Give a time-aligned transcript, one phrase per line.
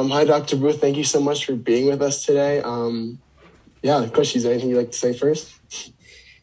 [0.00, 0.56] Um, hi, Dr.
[0.56, 0.80] Booth.
[0.80, 2.62] Thank you so much for being with us today.
[2.62, 3.18] Um,
[3.82, 5.52] yeah, Kushi, is there anything you'd like to say first?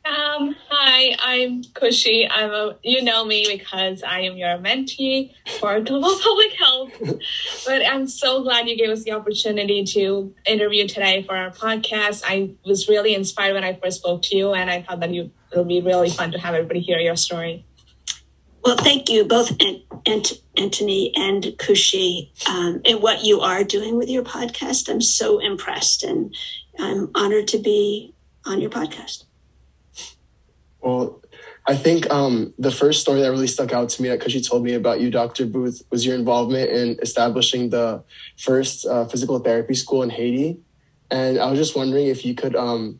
[0.06, 2.28] Um, hi, I'm Kushi.
[2.30, 6.92] I'm a, you know me because I am your mentee for global public health.
[7.66, 12.22] but I'm so glad you gave us the opportunity to interview today for our podcast.
[12.28, 15.32] I was really inspired when I first spoke to you, and I thought that you
[15.52, 17.66] it'll be really fun to have everybody hear your story.
[18.68, 19.56] Well, thank you both,
[20.06, 24.90] Ant- Anthony and Kushi, um, and what you are doing with your podcast.
[24.90, 26.36] I'm so impressed, and
[26.78, 28.14] I'm honored to be
[28.44, 29.24] on your podcast.
[30.82, 31.24] Well,
[31.66, 34.66] I think um, the first story that really stuck out to me that Kushi told
[34.66, 35.46] me about you, Dr.
[35.46, 38.04] Booth, was your involvement in establishing the
[38.38, 40.60] first uh, physical therapy school in Haiti.
[41.10, 43.00] And I was just wondering if you could um,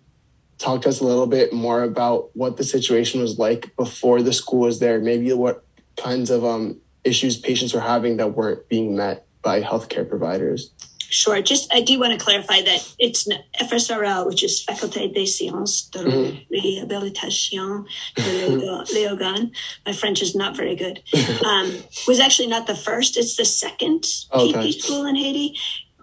[0.58, 4.34] talk to us a little bit more about what the situation was like before the
[4.34, 5.64] school was there, maybe what
[5.98, 10.72] kinds of um, issues patients were having that weren't being met by healthcare providers.
[11.10, 11.42] Sure.
[11.42, 13.28] Just I do want to clarify that it's
[13.62, 16.54] FSRL, which is Faculté des Sciences de mm-hmm.
[16.54, 19.52] Réhabilitation de Léogane.
[19.86, 21.02] My French is not very good.
[21.46, 21.72] Um,
[22.08, 23.16] was actually not the first.
[23.16, 24.72] It's the second okay.
[24.72, 25.56] PT school in Haiti,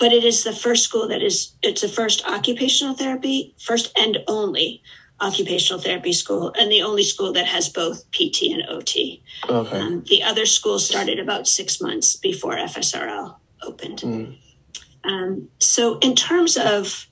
[0.05, 1.55] but it is the first school that is.
[1.63, 4.83] It's the first occupational therapy, first and only
[5.19, 9.23] occupational therapy school, and the only school that has both PT and OT.
[9.49, 9.79] Okay.
[9.79, 14.01] Um, the other school started about six months before FSRL opened.
[14.01, 14.37] Mm.
[15.05, 17.07] Um, so, in terms of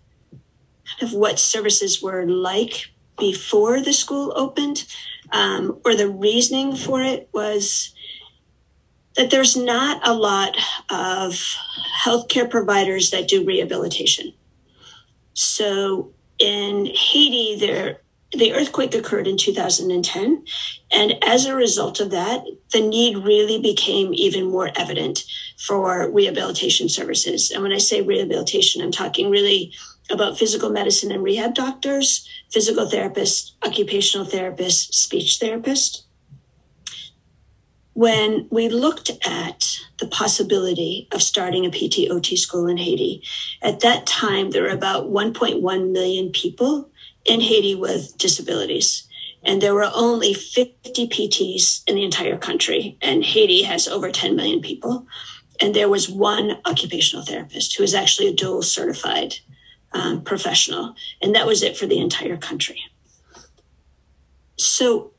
[0.84, 4.84] kind of what services were like before the school opened,
[5.30, 7.94] um, or the reasoning for it was
[9.16, 10.56] that there's not a lot
[10.90, 11.56] of
[12.04, 14.32] healthcare providers that do rehabilitation.
[15.34, 18.00] So in Haiti, there
[18.34, 20.44] the earthquake occurred in 2010.
[20.90, 25.24] And as a result of that, the need really became even more evident
[25.58, 27.50] for rehabilitation services.
[27.50, 29.72] And when I say rehabilitation, I'm talking really
[30.10, 36.02] about physical medicine and rehab doctors, physical therapists, occupational therapists, speech therapists.
[37.94, 43.22] When we looked at the possibility of starting a PTOT school in Haiti,
[43.60, 46.90] at that time, there were about 1.1 million people
[47.24, 49.06] in Haiti with disabilities.
[49.44, 52.96] And there were only 50 PTs in the entire country.
[53.02, 55.06] And Haiti has over 10 million people.
[55.60, 59.36] And there was one occupational therapist who was actually a dual certified
[59.92, 60.94] um, professional.
[61.20, 62.80] And that was it for the entire country.
[64.56, 65.12] So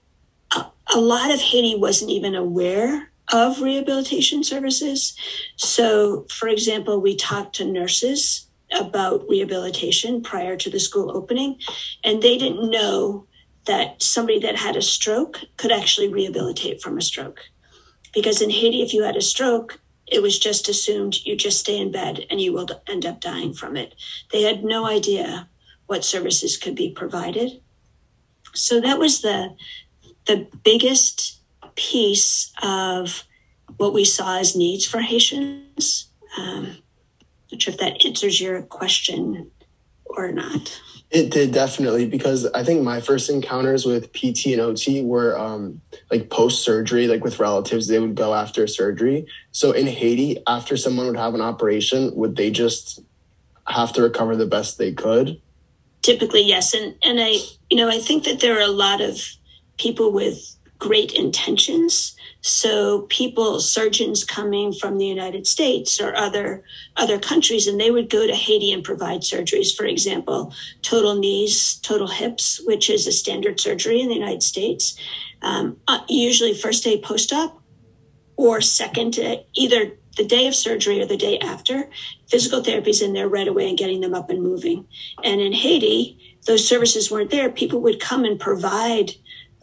[0.93, 5.15] a, lot of Haiti wasn't even aware of rehabilitation services.
[5.55, 11.59] So, for example, we talked to nurses about rehabilitation prior to the school opening,
[12.03, 13.27] and they didn't know
[13.65, 17.39] that somebody that had a stroke could actually rehabilitate from a stroke.
[18.13, 21.79] Because in Haiti, if you had a stroke, it was just assumed you just stay
[21.79, 23.95] in bed and you will end up dying from it.
[24.31, 25.49] They had no idea
[25.87, 27.61] what services could be provided.
[28.53, 29.55] So that was the
[30.25, 31.39] the biggest
[31.75, 33.23] piece of
[33.77, 36.07] what we saw as needs for Haitians.
[36.37, 36.77] Um,
[37.51, 39.51] not sure if that answers your question
[40.05, 40.81] or not.
[41.11, 45.79] It did definitely because I think my first encounters with PT and OT were um,
[46.09, 49.27] like post surgery, like with relatives, they would go after surgery.
[49.51, 52.99] So in Haiti, after someone would have an operation, would they just
[53.67, 55.39] have to recover the best they could?
[56.01, 57.37] Typically, yes, and and I,
[57.69, 59.21] you know, I think that there are a lot of
[59.77, 66.65] people with great intentions so people, surgeons coming from the United States or other
[66.97, 69.73] other countries, and they would go to Haiti and provide surgeries.
[69.73, 74.99] For example, total knees, total hips, which is a standard surgery in the United States.
[75.41, 77.61] Um, uh, usually first day post op,
[78.35, 79.17] or second,
[79.53, 81.89] either the day of surgery or the day after.
[82.27, 84.85] Physical therapy is in there right away and getting them up and moving.
[85.23, 87.49] And in Haiti, those services weren't there.
[87.49, 89.11] People would come and provide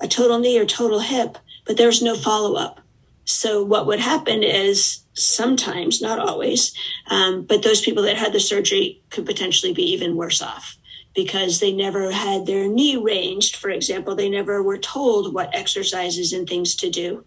[0.01, 1.39] a total knee or total hip
[1.71, 2.81] but there was no follow up.
[3.25, 6.75] So what would happen is sometimes, not always,
[7.09, 10.77] um, but those people that had the surgery could potentially be even worse off
[11.15, 14.17] because they never had their knee ranged, for example.
[14.17, 17.25] They never were told what exercises and things to do,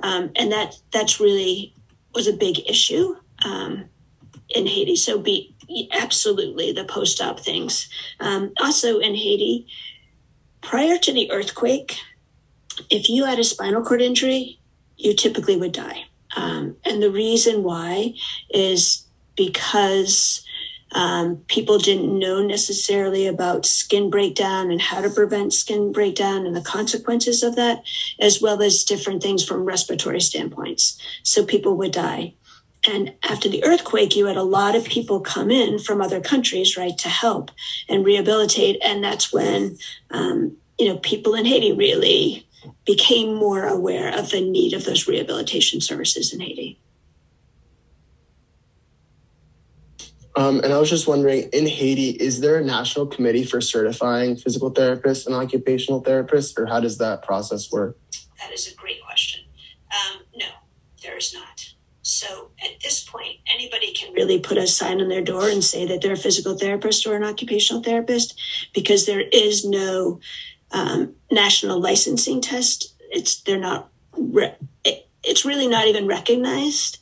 [0.00, 1.74] um, and that that's really
[2.14, 3.88] was a big issue um,
[4.50, 4.96] in Haiti.
[4.96, 5.54] So be
[5.90, 7.88] absolutely the post-op things.
[8.20, 9.66] Um, also in Haiti,
[10.60, 11.96] prior to the earthquake,
[12.90, 14.58] if you had a spinal cord injury,
[14.96, 16.04] you typically would die.
[16.36, 18.14] Um, and the reason why
[18.50, 19.04] is
[19.36, 20.42] because
[20.92, 26.54] um, people didn't know necessarily about skin breakdown and how to prevent skin breakdown and
[26.54, 27.82] the consequences of that,
[28.20, 30.98] as well as different things from respiratory standpoints.
[31.22, 32.34] So people would die.
[32.88, 36.76] and after the earthquake, you had a lot of people come in from other countries,
[36.76, 37.50] right, to help
[37.88, 38.78] and rehabilitate.
[38.82, 39.78] And that's when,
[40.10, 42.45] um, you know, people in Haiti really
[42.84, 46.78] became more aware of the need of those rehabilitation services in Haiti.
[50.36, 54.36] Um, and I was just wondering, in Haiti, is there a national committee for certifying
[54.36, 57.96] physical therapists and occupational therapists, or how does that process work?
[58.38, 59.44] That is a great question.
[59.90, 60.46] Um, no,
[61.02, 61.72] there is not.
[62.02, 65.86] So at this point, anybody can really put a sign on their door and say
[65.86, 68.38] that they're a physical therapist or an occupational therapist
[68.74, 70.20] because there is no
[70.72, 72.94] um, national licensing test.
[73.10, 73.90] It's they're not.
[74.16, 76.98] Re- it, it's really not even recognized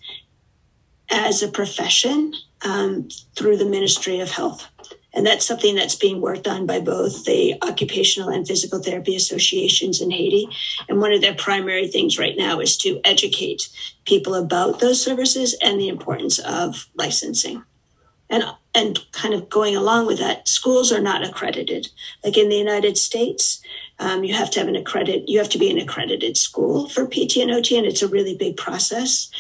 [1.11, 2.33] as a profession
[2.63, 4.67] um, through the Ministry of Health.
[5.15, 10.01] And that's something that's being worked on by both the occupational and physical therapy associations
[10.01, 10.49] in Haiti.
[10.89, 13.69] And one of their primary things right now is to educate
[14.05, 17.63] people about those services and the importance of licensing.
[18.29, 21.89] And, and kind of going along with that, schools are not accredited.
[22.25, 23.61] Like in the United States,
[23.99, 27.07] um, you have to have an accredit, you have to be an accredited school for
[27.07, 29.31] PT and OT, and it's a really big process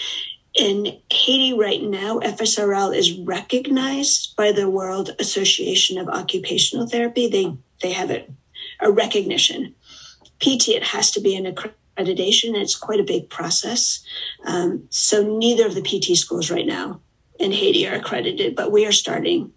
[0.54, 7.28] in Haiti right now, FSRL is recognized by the World Association of Occupational Therapy.
[7.28, 8.30] They they have it
[8.80, 9.74] a recognition.
[10.38, 12.48] PT it has to be an accreditation.
[12.48, 14.04] And it's quite a big process.
[14.44, 17.00] Um, so neither of the PT schools right now
[17.44, 19.52] in Haiti are accredited, but we are starting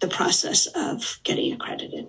[0.00, 2.08] the process of getting accredited.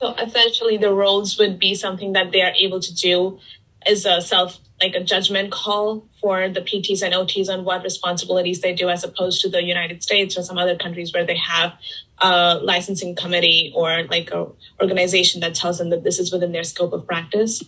[0.00, 3.38] So essentially, the roles would be something that they are able to do
[3.86, 8.60] as a self like a judgment call for the PTs and OTs on what responsibilities
[8.60, 11.74] they do, as opposed to the United States or some other countries where they have
[12.18, 14.48] a licensing committee or like a
[14.80, 17.62] organization that tells them that this is within their scope of practice.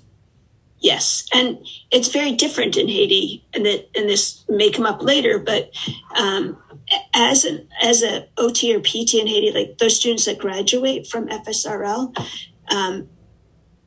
[0.84, 1.58] Yes, and
[1.90, 5.70] it's very different in Haiti, and that and this may come up later, but
[6.14, 6.58] um,
[7.14, 11.28] as an as a OT or PT in Haiti, like those students that graduate from
[11.28, 12.14] FSRL,
[12.70, 13.08] um,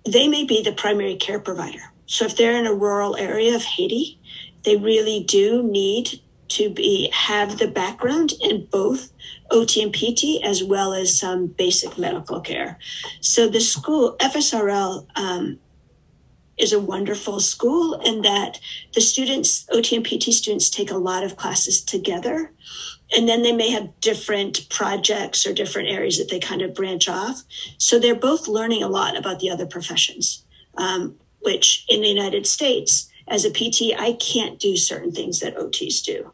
[0.06, 3.64] they may be the primary care provider so if they're in a rural area of
[3.64, 4.20] Haiti,
[4.64, 9.12] they really do need to be have the background in both
[9.52, 12.80] OT and PT as well as some basic medical care.
[13.20, 15.60] So the school FSRL um,
[16.58, 18.60] is a wonderful school in that
[18.94, 22.52] the students, OT and PT students, take a lot of classes together.
[23.16, 27.08] And then they may have different projects or different areas that they kind of branch
[27.08, 27.44] off.
[27.78, 30.44] So they're both learning a lot about the other professions.
[30.76, 31.18] Um,
[31.48, 36.04] which in the United States, as a PT, I can't do certain things that OTs
[36.04, 36.34] do.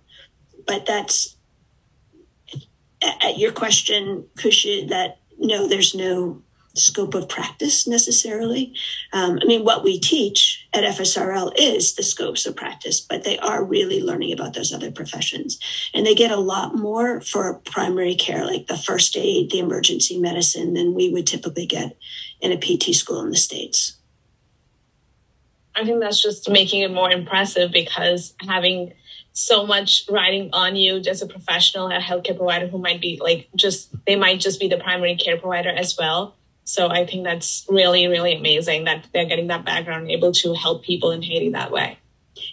[0.65, 1.35] But that's
[3.01, 6.41] at your question, Kushi, that no, there's no
[6.75, 8.73] scope of practice necessarily.
[9.11, 13.37] Um, I mean, what we teach at FSRL is the scopes of practice, but they
[13.39, 15.59] are really learning about those other professions.
[15.93, 20.19] And they get a lot more for primary care, like the first aid, the emergency
[20.19, 21.95] medicine, than we would typically get
[22.41, 23.97] in a PT school in the States.
[25.75, 28.93] I think that's just making it more impressive because having
[29.33, 33.49] so much riding on you as a professional, a healthcare provider who might be like
[33.55, 36.35] just they might just be the primary care provider as well.
[36.63, 40.83] So I think that's really, really amazing that they're getting that background able to help
[40.83, 41.97] people in Haiti that way.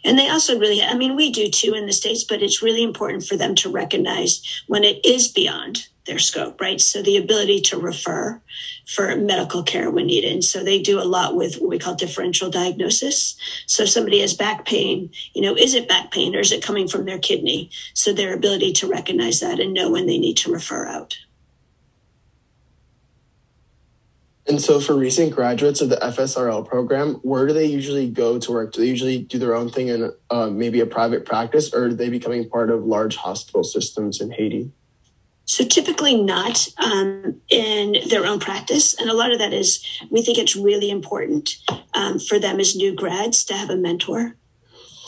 [0.04, 2.82] And they also really, I mean, we do too in the States, but it's really
[2.82, 6.80] important for them to recognize when it is beyond their scope, right?
[6.80, 8.40] So the ability to refer
[8.86, 10.32] for medical care when needed.
[10.32, 13.36] And so they do a lot with what we call differential diagnosis.
[13.66, 16.88] So somebody has back pain, you know, is it back pain or is it coming
[16.88, 17.70] from their kidney?
[17.94, 21.16] So their ability to recognize that and know when they need to refer out.
[24.50, 28.50] And so, for recent graduates of the FSRL program, where do they usually go to
[28.50, 28.72] work?
[28.72, 31.94] Do they usually do their own thing in uh, maybe a private practice, or are
[31.94, 34.72] they becoming part of large hospital systems in Haiti?
[35.44, 38.92] So typically not um, in their own practice.
[39.00, 41.54] And a lot of that is we think it's really important
[41.94, 44.34] um, for them as new grads to have a mentor.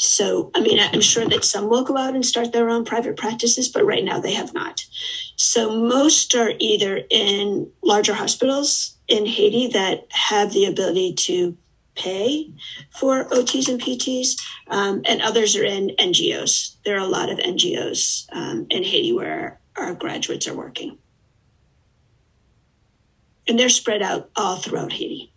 [0.02, 3.16] So, I mean, I'm sure that some will go out and start their own private
[3.16, 4.85] practices, but right now they have not.
[5.37, 11.56] So most are either in larger hospitals in Haiti that have the ability to
[11.94, 12.50] pay
[12.90, 16.75] for OTs and PTs, um, and others are in NGOs.
[16.85, 20.99] There are a lot of NGOs um, in Haiti where our graduates are working.
[23.47, 25.31] And they're spread out all throughout Haiti.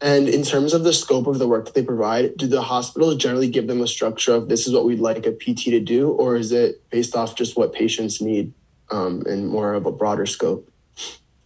[0.00, 3.16] And in terms of the scope of the work that they provide, do the hospitals
[3.16, 6.10] generally give them a structure of this is what we'd like a PT to do,
[6.10, 8.52] or is it based off just what patients need
[8.90, 10.70] um, and more of a broader scope?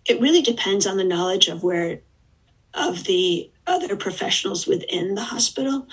[0.07, 2.01] It really depends on the knowledge of where
[2.75, 5.87] of the other professionals within the hospital.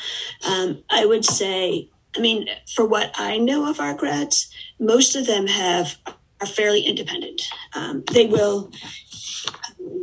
[0.48, 4.50] Um, I would say, I mean, for what I know of our grads,
[4.80, 5.98] most of them have
[6.40, 7.42] are fairly independent.
[7.74, 8.72] Um, they will,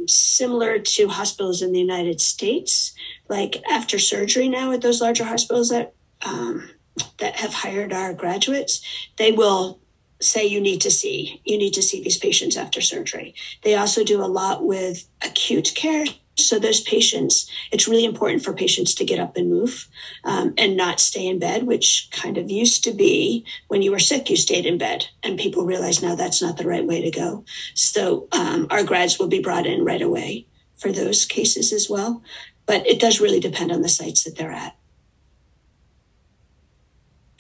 [0.07, 2.95] similar to hospitals in the United States,
[3.29, 6.71] like after surgery now at those larger hospitals that um,
[7.19, 8.81] that have hired our graduates,
[9.17, 9.81] they will
[10.21, 13.35] say you need to see you need to see these patients after surgery.
[13.63, 16.07] They also do a lot with acute care.
[16.45, 19.89] So those patients, it's really important for patients to get up and move
[20.25, 23.99] um, and not stay in bed, which kind of used to be when you were
[23.99, 27.11] sick, you stayed in bed, and people realize now that's not the right way to
[27.11, 27.45] go.
[27.75, 30.47] So um, our grads will be brought in right away
[30.77, 32.23] for those cases as well,
[32.67, 34.77] but it does really depend on the sites that they're at.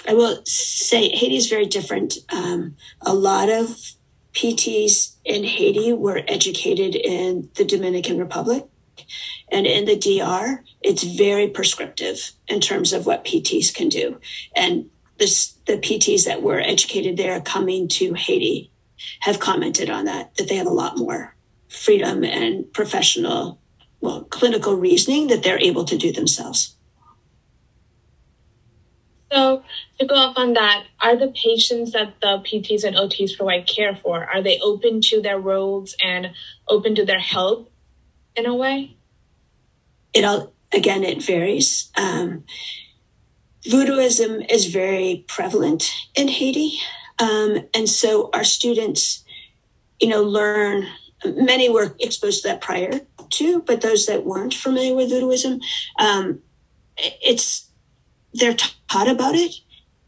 [0.06, 2.18] I will say Haiti is very different.
[2.30, 3.94] Um, a lot of
[4.34, 8.66] PTs in Haiti were educated in the Dominican Republic.
[9.50, 14.18] And in the DR, it's very prescriptive in terms of what PTs can do.
[14.54, 18.70] And this, the PTs that were educated there coming to Haiti
[19.20, 21.34] have commented on that, that they have a lot more
[21.68, 23.60] freedom and professional,
[24.00, 26.76] well, clinical reasoning that they're able to do themselves.
[29.32, 29.64] So
[29.98, 33.96] to go off on that, are the patients that the PTs and OTs provide care
[33.96, 36.30] for, are they open to their roles and
[36.68, 37.70] open to their help
[38.37, 38.97] in a way?
[40.12, 41.91] It all, again, it varies.
[41.97, 42.45] Um,
[43.67, 46.79] voodooism is very prevalent in Haiti.
[47.19, 49.25] Um, and so our students,
[50.00, 50.87] you know, learn,
[51.25, 53.00] many were exposed to that prior
[53.31, 55.61] to, but those that weren't familiar with voodooism,
[55.99, 56.41] um,
[56.97, 57.71] it's,
[58.33, 58.57] they're
[58.88, 59.55] taught about it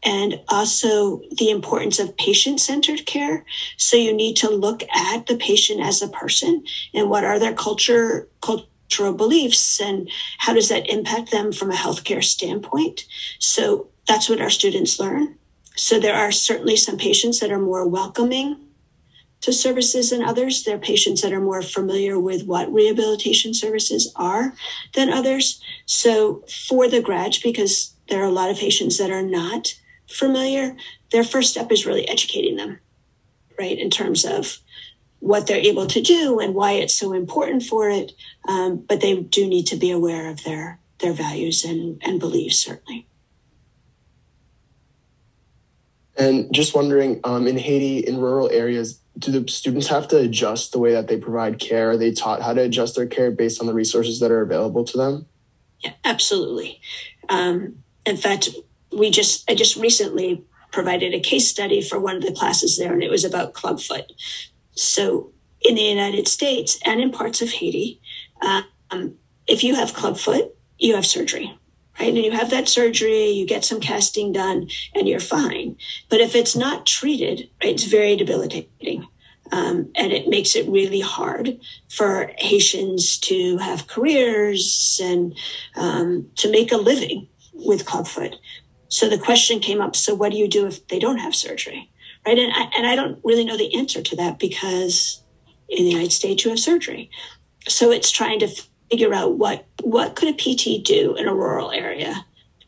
[0.03, 3.45] and also the importance of patient centered care.
[3.77, 6.63] So you need to look at the patient as a person
[6.93, 11.75] and what are their culture, cultural beliefs and how does that impact them from a
[11.75, 13.05] healthcare standpoint.
[13.39, 15.35] So that's what our students learn.
[15.75, 18.57] So there are certainly some patients that are more welcoming
[19.41, 20.63] to services than others.
[20.63, 24.53] There are patients that are more familiar with what rehabilitation services are
[24.95, 25.61] than others.
[25.85, 29.75] So for the grad, because there are a lot of patients that are not
[30.07, 30.75] familiar,
[31.11, 32.79] their first step is really educating them,
[33.59, 34.59] right, in terms of
[35.19, 38.11] what they're able to do and why it's so important for it.
[38.47, 42.57] Um, but they do need to be aware of their their values and, and beliefs,
[42.57, 43.07] certainly.
[46.17, 50.71] And just wondering, um, in Haiti, in rural areas, do the students have to adjust
[50.71, 51.91] the way that they provide care?
[51.91, 54.83] Are they taught how to adjust their care based on the resources that are available
[54.85, 55.27] to them?
[55.81, 56.81] Yeah, absolutely.
[57.29, 58.49] Um, in fact,
[58.97, 62.93] we just I just recently provided a case study for one of the classes there,
[62.93, 64.11] and it was about clubfoot.
[64.75, 68.01] So in the United States and in parts of Haiti,
[68.91, 69.15] um,
[69.47, 71.57] if you have clubfoot, you have surgery,
[71.99, 72.09] right?
[72.09, 75.77] And you have that surgery, you get some casting done, and you're fine.
[76.09, 79.07] But if it's not treated, right, it's very debilitating.
[79.51, 81.57] Um, and it makes it really hard
[81.89, 85.35] for Haitians to have careers and
[85.77, 88.35] um, to make a living with clubfoot.
[88.89, 91.91] So the question came up so, what do you do if they don't have surgery?
[92.25, 92.37] Right.
[92.37, 95.23] And I, and I don't really know the answer to that because
[95.69, 97.09] in the United States, you have surgery.
[97.67, 98.49] So it's trying to
[98.89, 102.25] figure out what, what could a PT do in a rural area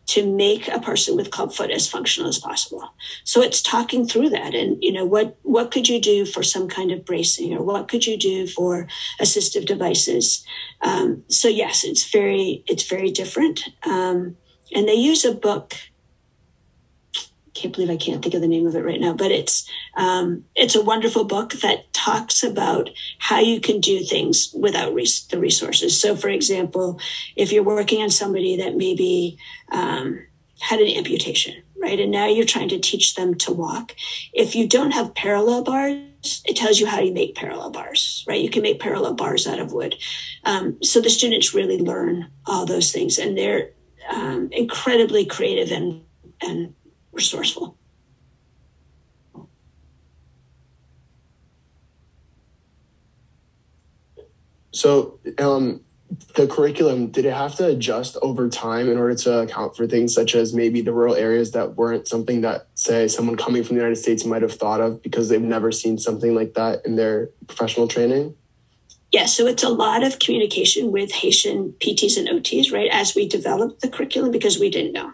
[0.10, 2.84] to make a person with clubfoot as functional as possible.
[3.26, 6.68] So it's talking through that and you know what what could you do for some
[6.68, 8.88] kind of bracing or what could you do for
[9.22, 10.44] assistive devices.
[10.82, 13.62] Um, so yes, it's very it's very different.
[13.84, 14.36] Um,
[14.74, 15.76] and they use a book
[17.60, 20.46] can't believe I can't think of the name of it right now, but it's um,
[20.56, 22.90] it's a wonderful book that talks about
[23.20, 26.00] how you can do things without res- the resources.
[26.00, 27.00] So, for example,
[27.36, 29.38] if you're working on somebody that maybe
[29.72, 30.26] um,
[30.60, 33.96] had an amputation, right, and now you're trying to teach them to walk,
[34.34, 38.42] if you don't have parallel bars, it tells you how you make parallel bars, right?
[38.42, 39.96] You can make parallel bars out of wood.
[40.46, 43.72] Um, so the students really learn all those things, and they're
[44.10, 46.04] um, incredibly creative and
[46.42, 46.74] and
[47.20, 47.76] resourceful.
[54.72, 55.82] So, um,
[56.36, 60.14] the curriculum did it have to adjust over time in order to account for things
[60.14, 63.82] such as maybe the rural areas that weren't something that say someone coming from the
[63.82, 67.30] united states might have thought of because they've never seen something like that in their
[67.46, 68.34] professional training
[69.12, 73.28] yeah so it's a lot of communication with haitian pts and ots right as we
[73.28, 75.14] developed the curriculum because we didn't know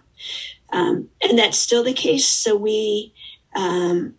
[0.71, 2.25] um, and that's still the case.
[2.25, 3.13] So we,
[3.55, 4.15] um,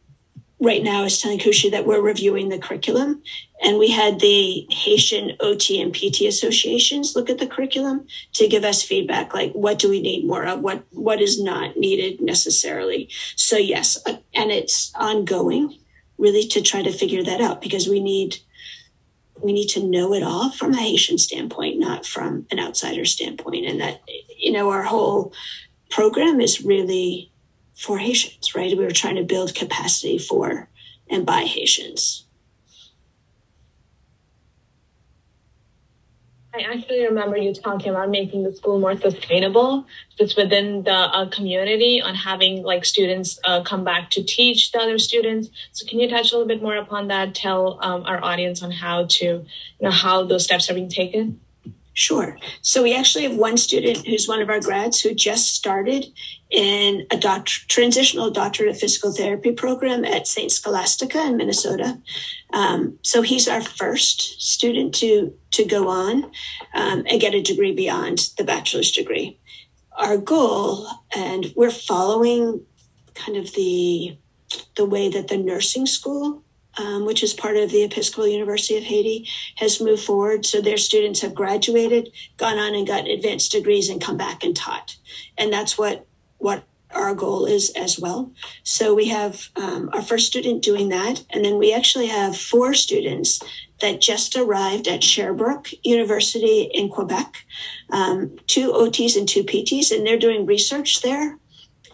[0.61, 3.23] right now, is telling Kushi that we're reviewing the curriculum,
[3.63, 8.65] and we had the Haitian OT and PT associations look at the curriculum to give
[8.65, 13.09] us feedback, like what do we need more of, what what is not needed necessarily.
[13.35, 15.79] So yes, uh, and it's ongoing,
[16.19, 18.39] really, to try to figure that out because we need
[19.43, 23.67] we need to know it all from a Haitian standpoint, not from an outsider standpoint,
[23.67, 24.03] and that
[24.39, 25.33] you know our whole
[25.91, 27.31] program is really
[27.75, 28.77] for Haitians, right?
[28.77, 30.69] We were trying to build capacity for
[31.09, 32.27] and by Haitians.
[36.57, 39.87] I actually remember you talking about making the school more sustainable,
[40.19, 44.79] just within the uh, community, on having like students uh, come back to teach the
[44.79, 45.51] other students.
[45.73, 47.35] So, can you touch a little bit more upon that?
[47.35, 49.47] Tell um, our audience on how to, you
[49.83, 51.41] know, how those steps are being taken.
[51.97, 52.37] Sure.
[52.61, 56.05] So we actually have one student who's one of our grads who just started
[56.51, 60.53] in a transitional doctorate of physical therapy program at St.
[60.53, 61.99] Scholastica in Minnesota.
[62.53, 66.25] Um, so he's our first student to to go on
[66.75, 69.39] um, and get a degree beyond the bachelor's degree.
[69.97, 72.61] Our goal, and we're following
[73.15, 74.19] kind of the
[74.77, 76.45] the way that the nursing school
[76.77, 80.45] um, which is part of the Episcopal University of Haiti, has moved forward.
[80.47, 84.57] So their students have graduated, gone on and got advanced degrees, and come back and
[84.57, 84.97] taught.
[85.37, 86.07] And that's what
[86.39, 86.65] what
[86.95, 88.33] our goal is as well.
[88.63, 92.75] So we have um, our first student doing that, and then we actually have four
[92.75, 93.41] students
[93.81, 97.45] that just arrived at Sherbrooke University in Quebec,
[97.91, 101.39] um, two OTs and two PTs, and they're doing research there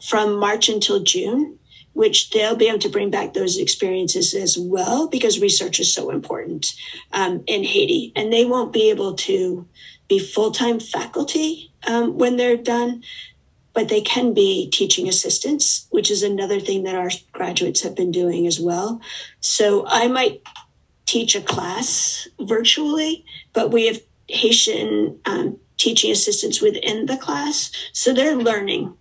[0.00, 1.58] from March until June
[1.92, 6.10] which they'll be able to bring back those experiences as well because research is so
[6.10, 6.72] important
[7.12, 8.12] um, in Haiti.
[8.16, 9.66] And they won't be able to
[10.08, 13.02] be full time faculty um, when they're done,
[13.72, 18.10] but they can be teaching assistants, which is another thing that our graduates have been
[18.10, 19.00] doing as well.
[19.40, 20.42] So I might
[21.06, 27.70] teach a class virtually, but we have Haitian um, teaching assistants within the class.
[27.92, 28.96] So they're learning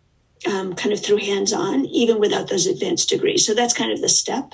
[0.47, 3.45] um, kind of through hands on, even without those advanced degrees.
[3.45, 4.53] So that's kind of the step.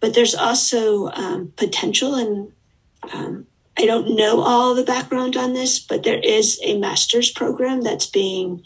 [0.00, 2.52] But there's also um, potential, and
[3.12, 3.46] um,
[3.78, 8.06] I don't know all the background on this, but there is a master's program that's
[8.06, 8.62] being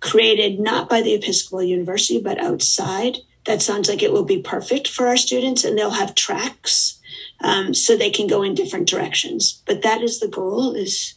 [0.00, 3.18] created not by the Episcopal University, but outside.
[3.46, 7.00] That sounds like it will be perfect for our students, and they'll have tracks
[7.40, 9.62] um, so they can go in different directions.
[9.66, 11.14] But that is the goal: is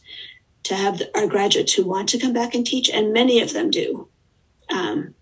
[0.64, 3.70] to have our graduates who want to come back and teach, and many of them
[3.70, 4.08] do
[4.70, 5.14] um,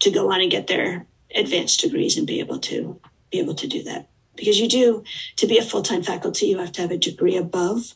[0.00, 3.66] to go on and get their advanced degrees and be able to be able to
[3.66, 4.08] do that.
[4.36, 5.04] Because you do
[5.36, 7.94] to be a full-time faculty you have to have a degree above.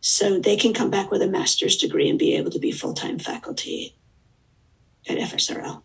[0.00, 3.18] So they can come back with a master's degree and be able to be full-time
[3.18, 3.94] faculty
[5.08, 5.82] at fsrl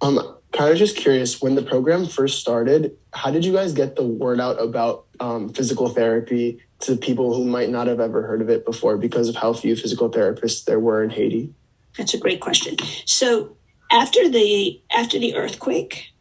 [0.00, 3.96] um kind of just curious when the program first started how did you guys get
[3.96, 8.42] the word out about um, physical therapy to people who might not have ever heard
[8.42, 11.52] of it before because of how few physical therapists there were in Haiti?
[11.96, 12.76] That's a great question.
[13.04, 13.56] So
[13.90, 16.12] after the after the earthquake,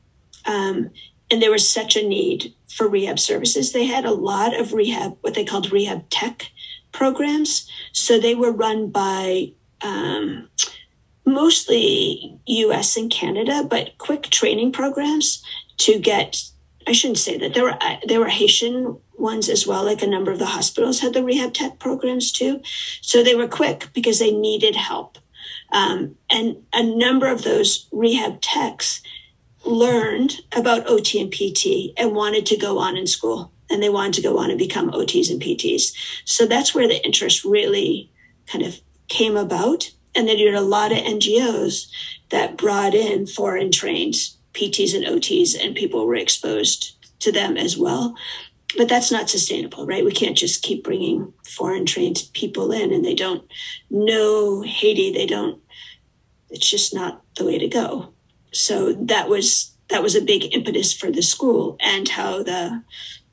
[0.45, 0.91] um,
[1.30, 5.17] and there was such a need for rehab services, they had a lot of rehab,
[5.21, 6.52] what they called rehab tech
[6.91, 7.69] programs.
[7.93, 10.50] So they were run by um,
[11.26, 12.97] mostly U.S.
[12.97, 15.43] and Canada, but quick training programs
[15.78, 16.43] to get.
[16.88, 19.86] I shouldn't say that there were there were Haitian ones as well.
[19.86, 22.62] Like a number of the hospitals had the rehab tech programs too.
[23.02, 25.17] So they were quick because they needed help.
[25.72, 29.02] Um, and a number of those rehab techs
[29.63, 34.13] learned about OT and PT and wanted to go on in school and they wanted
[34.15, 35.94] to go on and become OTs and PTs.
[36.26, 38.12] So that's where the interest really
[38.48, 39.91] kind of came about.
[40.13, 41.89] And then you had a lot of NGOs
[42.30, 44.15] that brought in foreign trained
[44.54, 48.16] PTs and OTs and people were exposed to them as well
[48.78, 50.06] but that's not sustainable, right?
[50.06, 53.44] We can't just keep bringing foreign trained people in and they don't
[53.90, 55.12] know Haiti.
[55.12, 55.62] They don't,
[56.50, 58.14] it's just not the way to go.
[58.54, 62.84] So that was, that was a big impetus for the school and how the,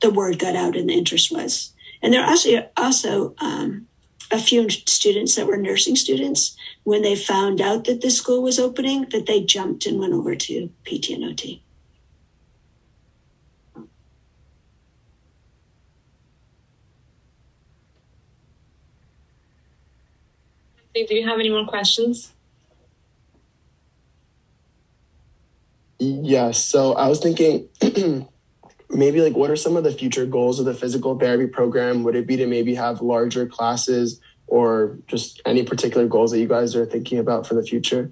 [0.01, 1.73] the word got out and the interest was.
[2.01, 3.87] And there are also, also, um,
[4.31, 8.59] a few students that were nursing students when they found out that the school was
[8.59, 11.63] opening that they jumped and went over to PT and OT.
[20.93, 22.33] do you have any more questions?
[25.99, 26.63] Yes.
[26.63, 27.69] So I was thinking
[28.89, 32.03] maybe like what are some of the future goals of the physical therapy program?
[32.03, 36.47] Would it be to maybe have larger classes or just any particular goals that you
[36.47, 38.11] guys are thinking about for the future?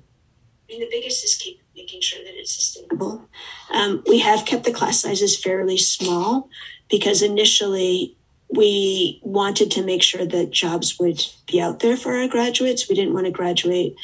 [0.69, 3.29] I mean, the biggest is keeping making sure that it's sustainable.
[3.71, 6.49] Um, we have kept the class sizes fairly small
[6.89, 8.17] because initially
[8.49, 12.89] we wanted to make sure that jobs would be out there for our graduates.
[12.89, 13.95] We didn't want to graduate,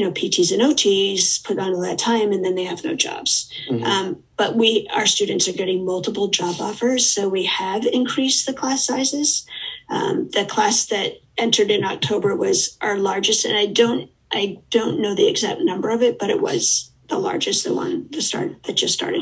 [0.00, 2.94] you know, PTs and OTs, put on all that time, and then they have no
[2.94, 3.52] jobs.
[3.68, 3.84] Mm-hmm.
[3.84, 8.54] Um, but we, our students are getting multiple job offers, so we have increased the
[8.54, 9.44] class sizes.
[9.90, 15.02] Um, the class that entered in October was our largest, and I don't, I don't
[15.02, 18.62] know the exact number of it, but it was the largest, the one the start
[18.62, 19.20] that just started.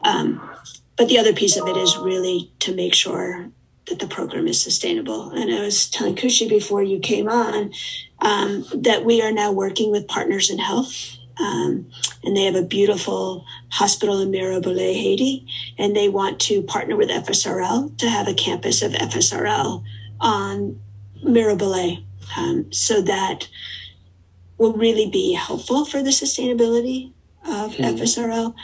[0.00, 0.40] Um,
[0.96, 3.50] but the other piece of it is really to make sure
[3.86, 5.30] that the program is sustainable.
[5.30, 7.72] And I was telling Kushi before you came on
[8.20, 11.16] um, that we are now working with Partners in Health.
[11.38, 11.90] Um,
[12.24, 15.46] and they have a beautiful hospital in Mirebalais, Haiti,
[15.76, 19.84] and they want to partner with FSRL to have a campus of FSRL
[20.18, 20.80] on
[21.22, 22.02] Mirebalais.
[22.36, 23.48] Um, so that
[24.58, 27.12] will really be helpful for the sustainability
[27.44, 27.96] of mm-hmm.
[27.96, 28.54] FSRL.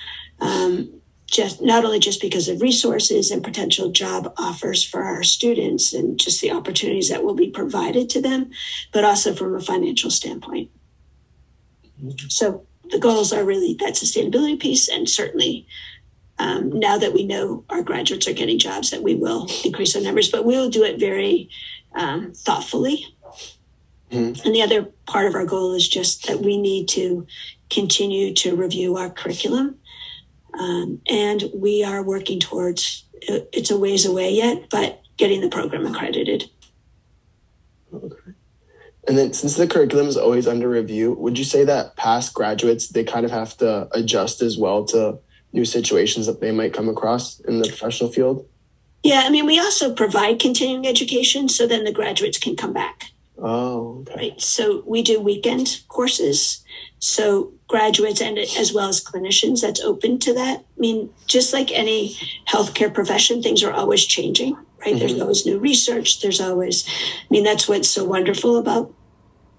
[0.40, 1.01] Um,
[1.32, 6.20] just not only just because of resources and potential job offers for our students and
[6.20, 8.50] just the opportunities that will be provided to them,
[8.92, 10.70] but also from a financial standpoint.
[12.28, 15.66] So the goals are really that sustainability piece, and certainly
[16.38, 20.02] um, now that we know our graduates are getting jobs, that we will increase our
[20.02, 21.48] numbers, but we will do it very
[21.94, 23.06] um, thoughtfully.
[24.10, 24.46] Mm-hmm.
[24.46, 27.26] And the other part of our goal is just that we need to
[27.70, 29.78] continue to review our curriculum
[30.58, 35.86] um, and we are working towards it's a ways away yet, but getting the program
[35.86, 36.50] accredited.
[37.92, 38.16] Okay.
[39.06, 42.88] And then since the curriculum is always under review, would you say that past graduates
[42.88, 45.18] they kind of have to adjust as well to
[45.52, 48.48] new situations that they might come across in the professional field?
[49.02, 53.10] Yeah, I mean, we also provide continuing education so then the graduates can come back.
[53.38, 54.14] Oh, okay.
[54.14, 54.40] Right.
[54.40, 56.64] So we do weekend courses.
[57.02, 60.60] So graduates and as well as clinicians that's open to that.
[60.60, 64.64] I mean, just like any healthcare profession, things are always changing, right?
[64.94, 64.98] Mm-hmm.
[64.98, 66.20] There's always new research.
[66.20, 68.94] There's always, I mean, that's what's so wonderful about,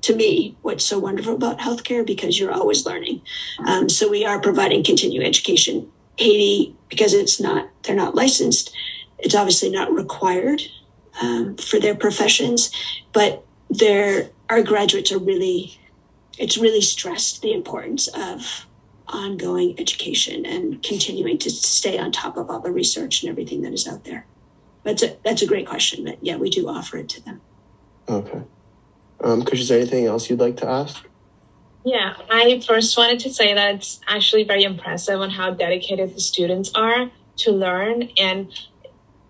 [0.04, 3.22] to me, what's so wonderful about healthcare because you're always learning.
[3.68, 5.92] Um, so we are providing continuing education.
[6.18, 8.74] Haiti, because it's not, they're not licensed,
[9.18, 10.62] it's obviously not required
[11.22, 12.72] um, for their professions,
[13.12, 15.78] but their our graduates are really
[16.38, 18.66] it's really stressed the importance of
[19.08, 23.74] ongoing education and continuing to stay on top of all the research and everything that
[23.74, 24.26] is out there.
[24.84, 27.42] That's a that's a great question, but yeah, we do offer it to them.
[28.10, 28.42] Okay.
[29.24, 31.08] Um, could you say anything else you'd like to ask?
[31.86, 36.22] Yeah, I first wanted to say that it's actually very impressive on how dedicated the
[36.22, 38.52] students are to learn and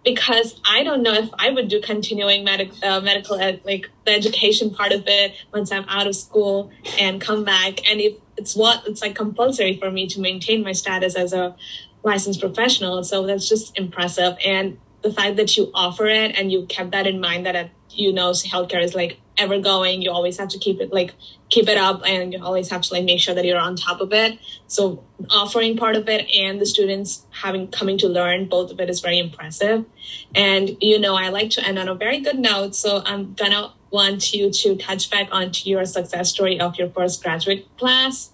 [0.03, 4.11] because I don't know if I would do continuing medic, uh, medical ed, like the
[4.11, 7.89] education part of it once I'm out of school and come back.
[7.89, 11.55] And if it's what it's like compulsory for me to maintain my status as a
[12.03, 13.03] licensed professional.
[13.03, 14.35] So that's just impressive.
[14.45, 18.11] And the fact that you offer it and you kept that in mind that, you
[18.11, 21.13] know, healthcare is like ever going you always have to keep it like
[21.53, 24.01] keep it up and you always have to like make sure that you're on top
[24.01, 24.39] of it.
[24.65, 28.89] So offering part of it and the students having coming to learn both of it
[28.89, 29.85] is very impressive.
[30.33, 32.75] And you know i like to end on a very good note.
[32.75, 37.21] So i'm gonna want you to touch back onto your success story of your first
[37.21, 38.31] graduate class.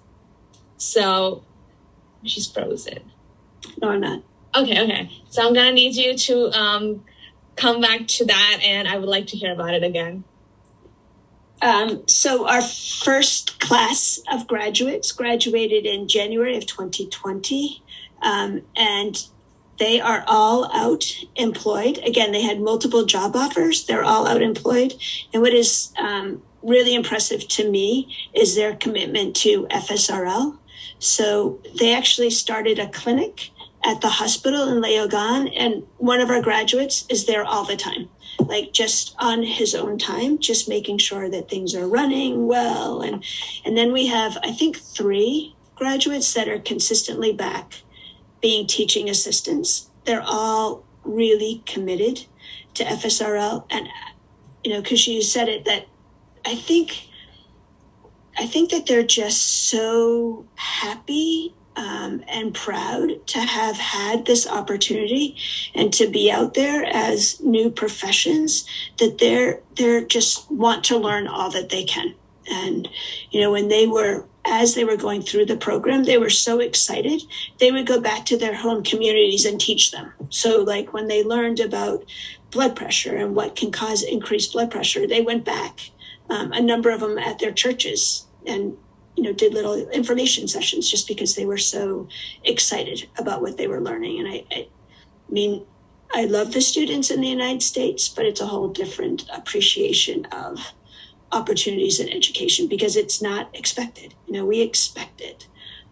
[0.78, 1.44] So
[2.24, 3.12] she's frozen.
[3.82, 4.24] No i'm not.
[4.56, 5.12] Okay okay.
[5.28, 7.04] So i'm gonna need you to um
[7.58, 10.24] come back to that and i would like to hear about it again
[11.62, 17.84] um, so our first class of graduates graduated in January of 2020,
[18.22, 19.26] um, and
[19.78, 22.00] they are all out employed.
[22.00, 23.86] Again, they had multiple job offers.
[23.86, 24.94] They're all out employed.
[25.34, 30.58] And what is um, really impressive to me is their commitment to FSRL.
[31.00, 33.52] So they actually started a clinic
[33.84, 38.10] at the hospital in Léogâne, and one of our graduates is there all the time
[38.40, 43.02] like just on his own time, just making sure that things are running well.
[43.02, 43.24] And,
[43.66, 47.82] and then we have, I think, three graduates that are consistently back
[48.42, 49.90] being teaching assistants.
[50.06, 52.26] They're all really committed
[52.76, 53.66] to FSRL.
[53.70, 53.88] And,
[54.64, 55.88] you know, because you said it, that
[56.46, 57.08] I think,
[58.38, 65.38] I think that they're just so happy um, and proud to have had this opportunity
[65.74, 68.66] and to be out there as new professions
[68.98, 72.16] that they're they're just want to learn all that they can.
[72.52, 72.90] And
[73.32, 76.60] you know when they were as they were going through the program they were so
[76.60, 77.22] excited
[77.60, 80.12] they would go back to their home communities and teach them.
[80.30, 82.04] So like when they learned about
[82.52, 85.92] blood pressure and what can cause increased blood pressure they went back
[86.30, 88.76] um, a number of them at their churches and
[89.16, 92.08] you know, did little information sessions just because they were so
[92.44, 94.20] excited about what they were learning.
[94.20, 94.68] And I, I
[95.30, 95.66] mean,
[96.14, 100.60] I love the students in the United States, but it's a whole different appreciation of
[101.32, 104.16] opportunities in education because it's not expected.
[104.26, 105.48] You know, we expect it.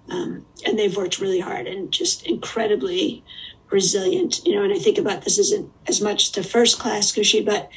[0.09, 3.23] Um, and they've worked really hard and just incredibly
[3.69, 4.45] resilient.
[4.45, 7.69] You know, and I think about this isn't as much the first class, Kushi, but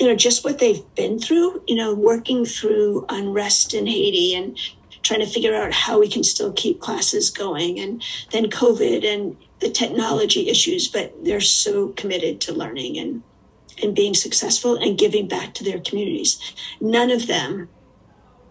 [0.00, 4.58] you know, just what they've been through, you know, working through unrest in Haiti and
[5.04, 9.36] trying to figure out how we can still keep classes going and then COVID and
[9.60, 13.22] the technology issues, but they're so committed to learning and
[13.82, 16.38] and being successful and giving back to their communities.
[16.80, 17.68] None of them,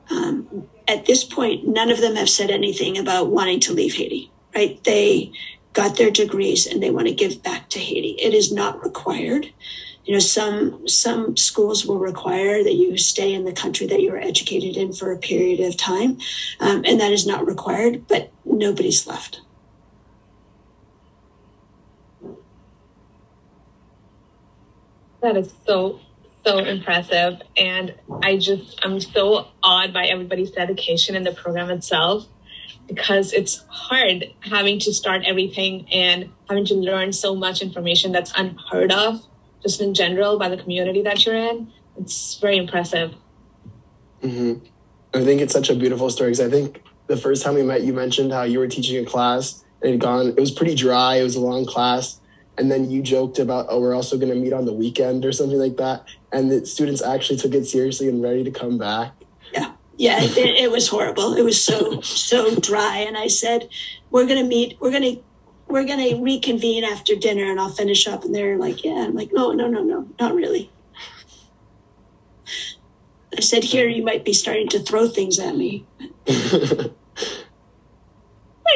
[0.09, 4.31] um, at this point, none of them have said anything about wanting to leave Haiti,
[4.53, 4.83] right?
[4.83, 5.31] They
[5.71, 8.17] got their degrees and they want to give back to Haiti.
[8.19, 9.53] It is not required.
[10.05, 14.11] You know, some some schools will require that you stay in the country that you
[14.11, 16.17] were educated in for a period of time,
[16.59, 18.05] um, and that is not required.
[18.07, 19.39] But nobody's left.
[25.21, 26.01] That is so
[26.45, 32.27] so impressive, and I just I'm so awed by everybody's dedication in the program itself
[32.87, 38.33] because it's hard having to start everything and having to learn so much information that's
[38.35, 39.25] unheard of
[39.63, 41.71] just in general by the community that you're in.
[41.97, 43.15] It's very impressive.
[44.21, 44.65] Mm-hmm.
[45.15, 47.81] I think it's such a beautiful story because I think the first time we met,
[47.81, 50.27] you mentioned how you were teaching a class and it had gone.
[50.29, 51.15] It was pretty dry.
[51.15, 52.19] It was a long class,
[52.57, 55.31] and then you joked about, oh, we're also going to meet on the weekend or
[55.31, 56.05] something like that.
[56.31, 59.13] And the students actually took it seriously and ready to come back.
[59.53, 59.73] Yeah.
[59.95, 61.35] Yeah, it, it was horrible.
[61.35, 62.97] It was so, so dry.
[62.97, 63.69] And I said,
[64.09, 65.23] we're going to meet, we're going to,
[65.73, 68.23] we're going to reconvene after dinner and I'll finish up.
[68.23, 69.05] And they're like, yeah.
[69.07, 70.71] I'm like, no, no, no, no, not really.
[73.35, 75.87] I said, here, you might be starting to throw things at me.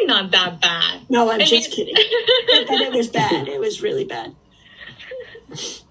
[0.05, 1.01] not that bad.
[1.07, 1.93] No, I'm I just mean...
[1.93, 1.95] kidding.
[2.67, 3.47] but it was bad.
[3.47, 4.35] It was really bad.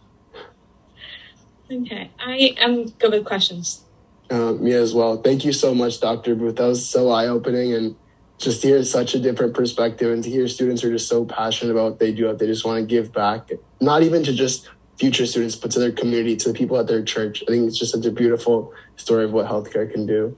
[1.69, 3.83] Okay, I am good with questions.
[4.31, 5.17] Uh, me as well.
[5.17, 6.37] Thank you so much, Dr.
[6.37, 6.55] Booth.
[6.55, 7.97] That was so eye opening and
[8.39, 11.85] just hear such a different perspective and to hear students are just so passionate about
[11.85, 14.69] what they do, they just want to give back, not even to just
[14.99, 17.43] future students, but to their community, to the people at their church.
[17.47, 20.37] I think it's just such a beautiful story of what healthcare can do.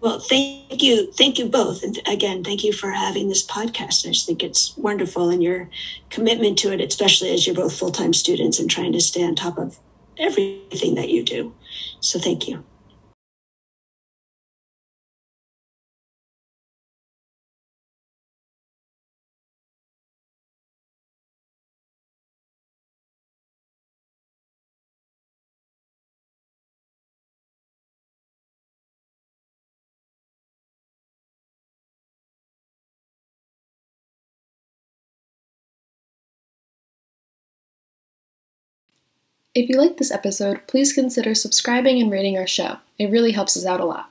[0.00, 1.10] Well, thank you.
[1.12, 1.82] Thank you both.
[1.82, 4.06] And again, thank you for having this podcast.
[4.06, 5.68] I just think it's wonderful and your
[6.10, 9.34] commitment to it, especially as you're both full time students and trying to stay on
[9.34, 9.78] top of
[10.18, 11.54] everything that you do.
[12.00, 12.64] So thank you.
[39.56, 42.76] If you like this episode, please consider subscribing and rating our show.
[42.98, 44.10] It really helps us out a lot.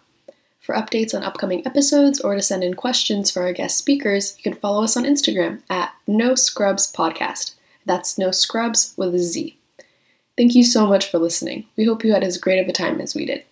[0.59, 4.41] For updates on upcoming episodes or to send in questions for our guest speakers, you
[4.41, 7.53] can follow us on Instagram at No Scrubs Podcast.
[7.85, 9.55] That's No Scrubs with a Z.
[10.35, 11.67] Thank you so much for listening.
[11.77, 13.43] We hope you had as great of a time as we did.